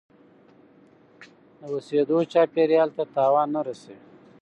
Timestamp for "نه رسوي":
3.55-3.99